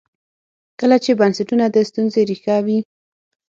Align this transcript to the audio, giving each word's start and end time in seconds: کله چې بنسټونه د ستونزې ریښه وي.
کله 0.79 0.97
چې 1.03 1.11
بنسټونه 1.19 1.65
د 1.69 1.77
ستونزې 1.89 2.21
ریښه 2.29 2.57
وي. 2.65 2.79